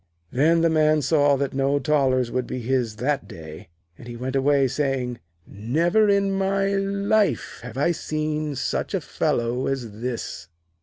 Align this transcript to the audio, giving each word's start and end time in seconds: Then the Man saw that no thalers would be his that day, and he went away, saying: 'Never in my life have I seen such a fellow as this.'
Then 0.31 0.61
the 0.61 0.69
Man 0.71 1.03
saw 1.03 1.35
that 1.35 1.53
no 1.53 1.77
thalers 1.77 2.31
would 2.31 2.47
be 2.47 2.59
his 2.59 2.95
that 2.95 3.27
day, 3.27 3.69
and 3.99 4.07
he 4.07 4.17
went 4.17 4.35
away, 4.35 4.67
saying: 4.67 5.19
'Never 5.45 6.09
in 6.09 6.31
my 6.31 6.69
life 6.69 7.59
have 7.61 7.77
I 7.77 7.91
seen 7.91 8.55
such 8.55 8.95
a 8.95 8.99
fellow 9.01 9.67
as 9.67 9.91
this.' 10.01 10.47